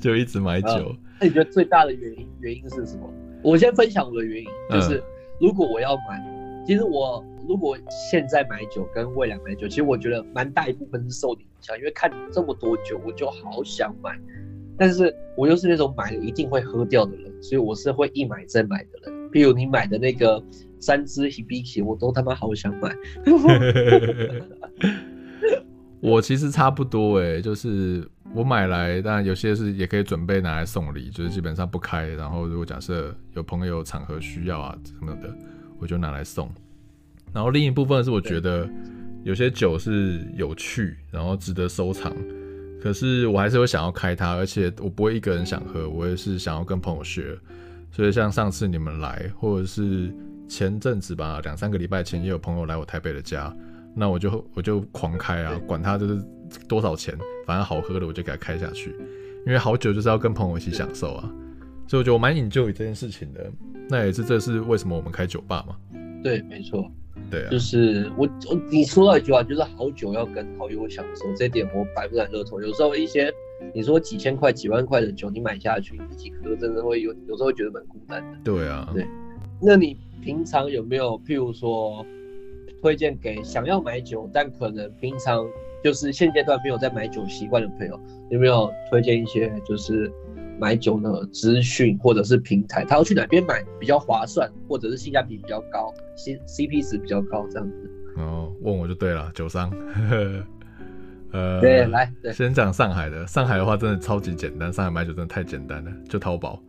[0.00, 0.94] 就一直买酒？
[1.20, 3.12] 那你觉得最大的原因原因是什么？
[3.42, 5.02] 我先分享我的原因，就是
[5.40, 6.22] 如果我要买，
[6.66, 7.76] 其实我如果
[8.10, 14.18] 现在买酒跟未来买酒，其实我觉得蛮大一部分是受你影响，因为看这么多酒，我就好想买，
[14.76, 19.30] 但是我又是那种买了一定会喝掉的人，所以我是会一买再买的人。
[19.30, 20.42] 譬如你买的那个
[20.80, 22.94] 三支 Hibiki，我都他妈好想买。
[26.00, 32.06] 我其实差不多诶，就是我买来，当然有些是也可以准备拿来送礼，就是基本上不开。
[32.10, 35.34] 然后如果假设有朋友场合需要啊什么的，
[35.78, 36.48] 我就拿来送。
[37.32, 38.68] 然后另一部分是我觉得
[39.24, 42.14] 有些酒是有趣，然后值得收藏，
[42.80, 47.36] 可是我还是会想要开它，而且我不会一个人想喝，我也是想要跟朋友学。
[47.90, 50.14] 所以像上次你们来，或者是
[50.48, 53.52] 前阵子吧，两三个礼拜前也有朋友来我台北的家。
[53.92, 56.24] 那我就我就狂开啊，管他就是
[56.68, 58.94] 多少钱，反正好喝的我就给他开下去。
[59.46, 61.32] 因为好酒就是要跟朋友一起享受啊，
[61.88, 63.50] 所以我觉得我蛮 enjoy 这件事情的。
[63.88, 65.76] 那也是这是为什么我们开酒吧嘛？
[66.22, 66.90] 对，没错。
[67.30, 72.62] 对啊，就是我我你说到一句话，就是好酒要跟好友享受，这点我百不敢认同。
[72.62, 73.32] 有时候一些
[73.74, 78.38] 你说几千块、几万块的酒，你买下去你自己喝，真的会有有时候会觉得蛮孤单的。
[78.44, 79.06] 对啊，对。
[79.60, 82.04] 那你平常有没有譬如说？
[82.82, 85.46] 推荐给想要买酒，但可能平常
[85.82, 90.10] 就是现阶段没有在买酒习惯的朋友，有没有推荐一些就是
[90.58, 92.84] 买酒的资讯或者是平台？
[92.84, 97.90] 他要去哪边买比较划算，或者是性价比比较高，C CP 值比较高这样子？
[98.16, 99.72] 哦，问我就对了，酒商。
[101.32, 103.24] 呃，对，来，对先讲上海的。
[103.26, 106.60] 上海的话真的超级简单，上海买酒真的太简单了，就淘宝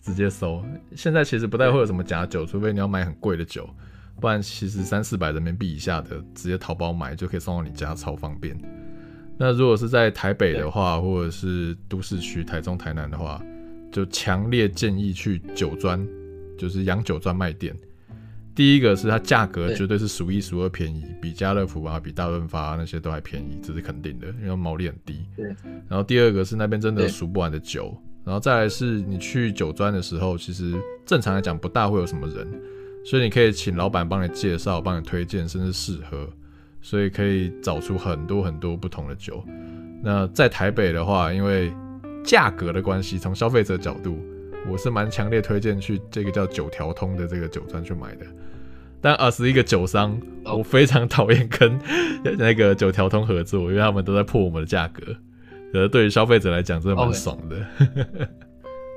[0.00, 0.60] 直接搜。
[0.96, 3.68] 现在其实不太会有什么假酒，除非你要买很贵的酒。
[4.20, 8.56] 不然其实三四百人民币以下的，直接淘宝买就可以送到你家，超方便。
[9.36, 13.40] 那如果是在台北的话，或者是都市区台中、台南的话，
[13.92, 16.04] 就强烈建议去酒专，
[16.58, 17.74] 就是洋酒专卖店。
[18.54, 25.24] 第一个是它价格绝对是数一数二便宜，比家乐福啊、比大润发、啊、那些都还便宜，这是肯定的，因为毛利很低。
[25.36, 25.46] 对。
[25.88, 30.74] 然后第二个是那边真的数不完的酒，然后再来是你去酒庄的时候，其实
[31.06, 32.60] 正常来讲不大会有什么人，
[33.04, 36.28] 所以你可以请老板帮你介绍、帮你推荐，甚至试喝，
[36.82, 39.42] 所以可以找出很多很多不同的酒。
[40.02, 41.72] 那在台北的话，因为
[42.22, 44.18] 价格的关系，从消费者角度，
[44.70, 48.26] 我是蛮强烈推荐去这个叫九条通的这个酒庄去买的。
[49.00, 51.78] 但二十一个酒商，我非常讨厌跟
[52.36, 55.02] 那个九条通合作，因为他们都在破我们的价格。
[55.72, 58.28] 可是对于消费者来讲，真的蛮爽的。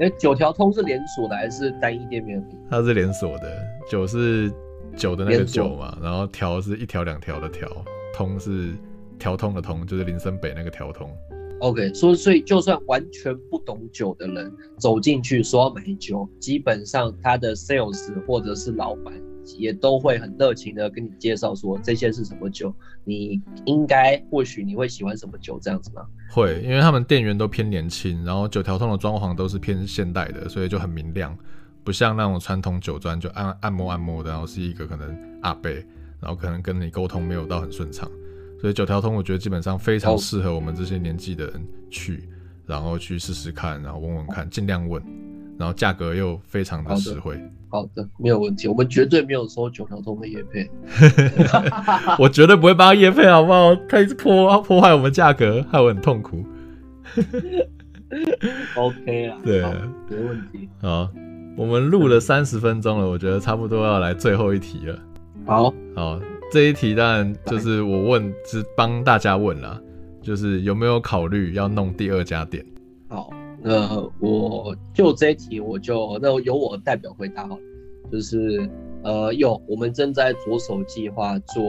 [0.01, 0.17] 哎、okay.
[0.17, 2.43] 九条通是连锁的还是单一店面？
[2.69, 4.51] 它是连锁的，九是
[4.97, 7.67] 酒的那个酒嘛，然后条是一条两条的条，
[8.13, 8.73] 通是
[9.19, 11.07] 条通的通，就是林森北那个条通。
[11.59, 19.13] OK，所以所以就算完全不懂酒的人走进去说要买酒，基本上他的 sales 或者是老板
[19.57, 22.73] 也都会很热情的跟你介绍说这些是什么酒，
[23.03, 26.05] 你应该或许你会喜欢什么酒这样子吗？
[26.29, 31.37] 会，因为他们店员都偏年轻，然后九条通的装潢都是偏现代的，所以就很明亮，
[31.83, 35.69] 不像那种传统酒庄就按按摩按摩的，然后是一个可能阿伯，
[36.19, 38.09] 然后可能跟你沟通没有到很顺畅。
[38.59, 42.29] 所以九条通，我觉得基本上非常适合我们这些年纪的人去，
[42.67, 45.03] 然后去试试看，然后问问看，尽量问，
[45.61, 47.39] 然后价格又非常的实惠。
[47.69, 50.67] 好的，没有问题，我们绝对没有收九条通的叶配
[52.17, 53.75] 我绝对不会帮他叶配，好不好？
[53.87, 56.43] 他一直破破坏我们价格，害我很痛苦。
[58.75, 59.61] OK 啊，对，
[60.09, 60.67] 没问题。
[60.81, 61.07] 好，
[61.55, 64.99] 我们录了三十分钟了，我觉得差不多要来最后一题了。
[65.45, 66.19] 好，好。
[66.51, 69.81] 这一题当然就是我问，是帮大家问了，
[70.21, 72.65] 就是有没有考虑要弄第二家店？
[73.07, 73.29] 好，
[73.63, 77.57] 那我就这一题，我就那由我代表回答好，
[78.11, 78.67] 就是
[79.03, 81.63] 呃有，我们正在着手计划做，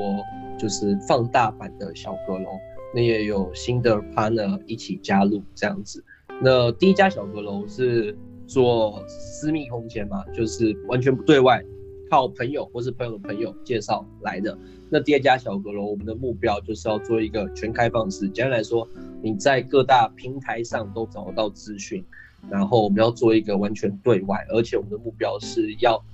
[0.59, 2.49] 就是放大版的小阁楼，
[2.95, 6.03] 那也有新的 partner 一起加入这样子。
[6.41, 11.63] 那第一家小阁楼是做私密空间嘛，就是完全不对外。
[12.11, 14.57] 靠朋友或是朋友的朋友介绍来的。
[14.93, 18.29] 那第二家小阁楼，我们的目标就是要做一个全开放式。
[18.29, 18.87] 简单来说，
[19.23, 22.05] 你在各大平台上都找得到资讯。
[22.51, 26.05] 然后我们要做一个完全对外，而且我们的目标是要，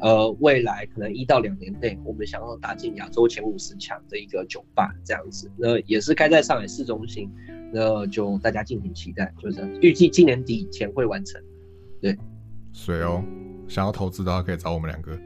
[0.00, 5.50] 呃，未来可能一到两年内，我们想要打进亚洲前五十强的一个酒吧这样子。
[5.56, 7.30] 那也是开在上海市中心，
[7.72, 9.80] 那就大家敬请期待，就是这样。
[9.80, 11.40] 预计今年底以前会完成。
[12.02, 12.18] 对，
[12.74, 13.24] 水哦，
[13.66, 15.18] 想要投资的话可以找我们两个。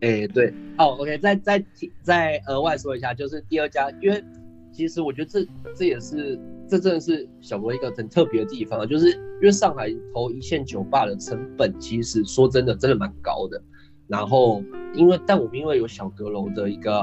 [0.00, 1.64] 哎、对，好，OK，再再
[2.02, 4.22] 再额外说一下，就是第二家，因为
[4.70, 13.60] 其实我觉得这这也是这真的是小国一个很特别的地方，就是因为上海投一线酒吧的成本，其实说真的真的蛮高的。
[14.06, 14.62] 然后
[14.94, 17.00] 因为但我们因为有小阁楼的一个，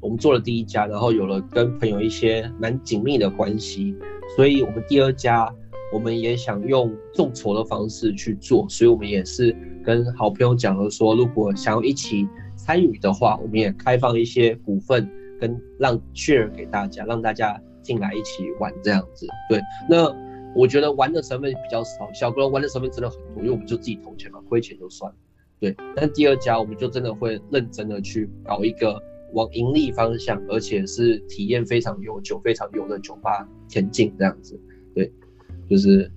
[0.00, 3.96] 我们做了第一家，然后有了跟朋友一些蛮紧密的关系，
[4.36, 5.52] 所以我们第二家。
[5.92, 15.08] 我们也想用众筹的方式去做，所以我们也是跟好朋友讲了说，如果想要一起参与的话，我们也开放一些股份
[15.40, 19.26] 跟让 share 给大家，让大家进来一起玩这样子。
[19.48, 20.12] 对，那
[20.54, 25.16] 我觉得玩的成分比较少，小哥玩的成分真的很多，因为我们就自己投钱嘛，亏钱就算了。
[25.60, 29.00] 对，但第二家我们就真的会认真的去搞一个
[29.32, 34.60] 往盈利方向，而且是体验非常悠久、非常优的酒吧前进这样子。
[35.68, 36.10] 就是，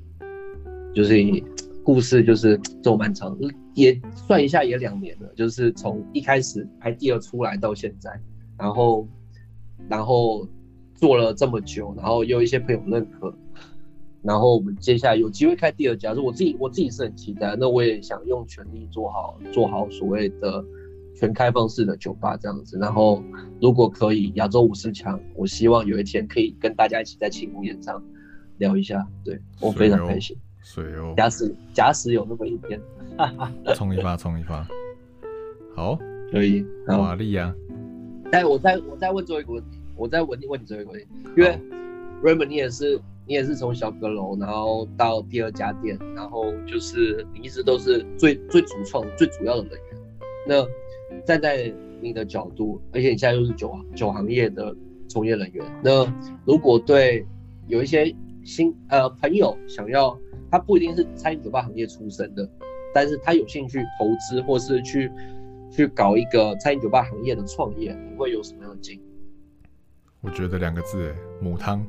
[0.93, 1.15] 就是
[1.83, 3.37] 故事就是这么漫长，
[3.73, 5.27] 也算一下也两年了。
[5.35, 8.11] 就是从一开始 idea 出来到现在，
[8.57, 9.07] 然后，
[9.87, 10.47] 然后
[10.93, 13.33] 做了这么久，然后有一些朋友认可，
[14.21, 17.55] 然后我们接下来有机会开第二家，我自己我自己是很期待。
[17.57, 20.63] 那我也想用全力做好做好所谓的
[21.15, 22.77] 全开放式的酒吧这样子。
[22.77, 23.23] 然后
[23.59, 28.03] 如果可以亚洲五十强，我希望有一天可以跟大家一起在庆功宴上。
[28.59, 30.37] 聊一下，对我非常开心。
[30.61, 32.79] 水哦，假使假使有那么一天，
[33.73, 34.67] 冲一发，冲一发，
[35.75, 35.97] 好，
[36.31, 37.51] 可以，华丽啊！
[38.31, 41.07] 但我再我再问最后一个问题，我再问你问你最后一个问题，
[41.37, 41.59] 因为
[42.21, 50.01] Raymond 你也是你也是从小阁楼，然后到第二家店，然后就是你一直都是最最主创最主要的人员。
[50.45, 54.75] 那站在你的角度，而且你现在又是酒酒行业的
[55.07, 56.05] 从业人员，那
[56.45, 57.25] 如果对
[57.67, 58.13] 有一些。
[58.49, 60.17] 新呃朋友想要，
[60.49, 62.49] 他不一定是餐饮酒吧行业出身的，
[62.95, 65.11] 但是他有兴趣投资或是去
[65.69, 69.01] 去搞一个餐饮酒吧行业的创业，你会有什么样的建议？
[70.21, 71.85] 我觉得两个字，母汤，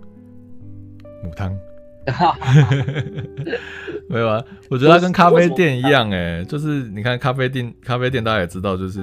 [1.24, 1.58] 母汤。
[4.08, 9.00] 没有啊，我觉得它跟咖啡店一样，哎，就是你看咖啡店，咖啡店大家也知道，就是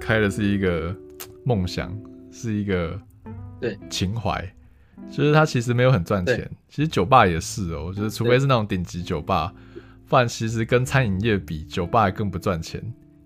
[0.00, 0.92] 开的是一个
[1.44, 1.96] 梦想，
[2.32, 3.00] 是一个
[3.60, 4.44] 对情怀，
[5.10, 6.50] 就是它其实没有很赚钱。
[6.68, 9.52] 其实酒吧也是哦，就是除非是那种顶级酒吧，
[10.08, 12.82] 不然其实跟餐饮业比，酒吧更不赚钱。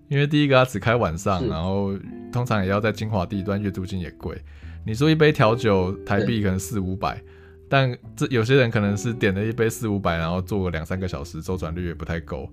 [0.07, 1.93] 因为第一个它只开晚上，然后
[2.31, 4.41] 通常也要在精华地段，月租金也贵。
[4.85, 7.21] 你说一杯调酒台币可能四五百。
[7.69, 12.49] 但这有些人可能是点了一杯四五百，然后坐个两三个小时，周转率也不太够，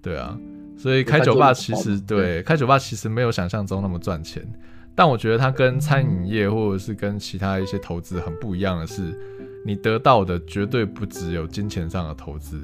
[0.00, 0.38] 对啊，
[0.74, 4.42] 所以开酒吧其实对开酒吧其实没有想象中那么赚钱。
[4.94, 9.12] 但我觉得它跟餐饮业或者是跟其他一些投资很不一样的是，
[9.64, 12.60] 你得到的绝对不只有金钱上的投资，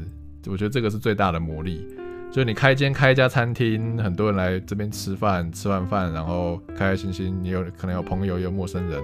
[0.47, 1.87] 我觉得这个是最大的魔力。
[2.31, 9.03] 就是你开间开一家餐厅，很多人来这边吃饭，吃完饭然后开开心心，你有可能有朋友有陌生人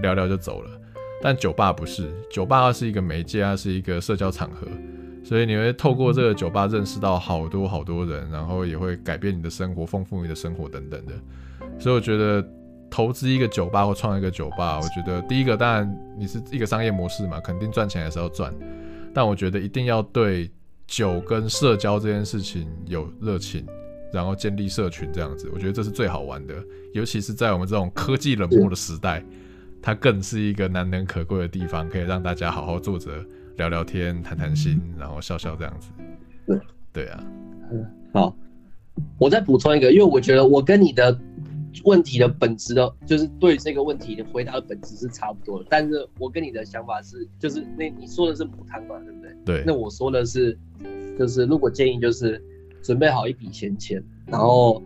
[0.00, 0.70] 聊聊就走了。
[1.20, 4.68] 但酒吧不是，酒吧是一个媒介，它是一个社交场合，
[5.24, 11.12] 所以你会透过这个酒吧认识到好多好多人，然后也会改变你的生活，丰富你的生活等等的。
[11.80, 12.48] 所以我觉得
[12.90, 18.52] 投资一个酒吧或创一个酒吧，我觉得第一个当然你是一个商业模式嘛，肯定赚钱还是要赚，
[19.14, 20.50] 但我觉得一定要对
[20.86, 23.66] 酒跟社交这件事情有热情，
[24.12, 26.54] 然后建立社群这样子，我觉得这是最好玩的，
[26.94, 29.24] 尤其是在我们这种科技冷漠的时代。
[29.80, 33.24] 它更是一个难能可贵的地方，可以让大家好好坐着
[33.58, 35.90] 聊聊天、谈谈心，然后笑笑这样子。
[36.44, 36.58] 对。
[36.90, 37.24] 对啊，
[37.70, 38.34] 嗯，好，
[39.18, 41.16] 我再补充一个，因为我觉得我跟你的
[41.84, 49.36] 问题的本质的，就是对这个问题的回答的本质是差不多的，但是我跟你的想法是，就是那你说的是母汤嘛，对不对？
[49.44, 49.64] 对。
[49.66, 50.58] 那我说的是，
[51.18, 52.42] 就是如果建议就是
[52.82, 54.82] 准备好一笔闲钱，然后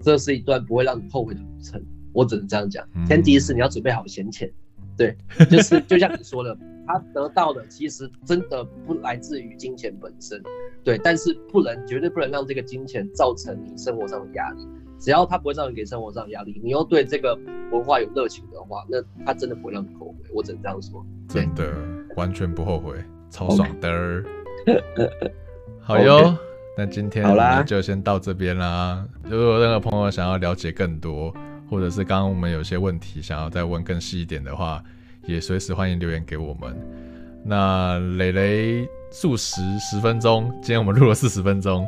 [0.00, 1.82] 这是一段不会让你后悔的旅程。
[2.12, 4.48] 我只能这样讲，前提是你要准备好闲钱，
[4.96, 5.16] 对，
[5.50, 10.40] 就是就像你说的，他得到的其实真的不来自于金钱本身，
[10.84, 14.64] 对，但是不能绝对不能让这个金钱造成你生活上的压力，
[14.98, 17.38] 只要他不会让你给生活上的压力，你又对这个
[17.70, 21.72] 文化有热情的话，那他真的不会让你后悔，我只能这样说，真的
[22.16, 22.96] 完全不后悔，
[23.30, 23.88] 超爽的
[24.66, 25.10] ，Okay.
[25.80, 26.38] 好哟，Okay.
[26.78, 31.34] 那今天我们就先到这边啦，如果有任何朋友想要了解更多。
[31.70, 34.84] 或者是刚刚我们有些问题想要再问更细一点的话，
[35.26, 36.76] 也随时欢迎留言给我们。
[37.42, 38.88] 那磊磊。
[39.10, 41.86] 数十十分钟，今天我们录了四十分钟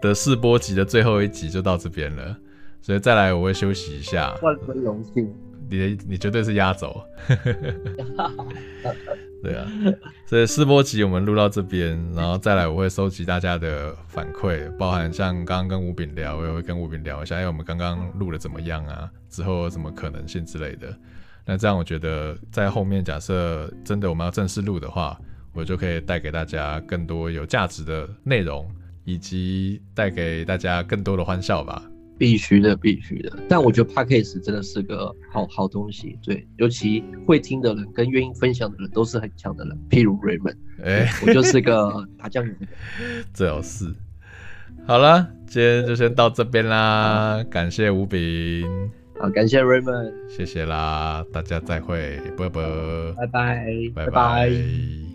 [0.00, 2.36] 的试播集的最后一集就到这边了，
[2.80, 4.34] 所以再来我会休息一下。
[4.42, 5.32] 万分荣幸。
[5.68, 7.02] 你你绝对是压轴。
[9.42, 9.66] 对啊，
[10.24, 19.10] 所以试播集我们录到这边，然后再来我会收集大家的反馈，包含像刚刚跟吴炳聊，我也会跟吴炳聊一下，因为我们刚刚录的怎么样啊？
[19.28, 20.96] 之后有什么可能性之类的。
[21.44, 25.18] 那这样我觉得在后面假设真的我们要正式录的话，
[25.52, 28.68] 我就可以带给大家更多有价值的内容，
[29.06, 31.82] 以及带给大家更多的欢笑吧。
[32.18, 33.30] 必须的，必须的。
[33.46, 39.78] 但我觉得 Podcast 真的是个好好东西，对，尤其会听的人跟愿意分享的人都是很强的人。
[39.90, 42.66] 譬如 Raymond，哎，我就是个打酱油的。
[43.34, 43.94] 最好是。
[44.86, 48.66] 好了，今天就先到这边啦，感谢吴炳，
[49.20, 52.62] 好，感谢 Raymond，谢谢啦，大家再会，拜拜，
[53.14, 55.05] 拜拜，拜拜。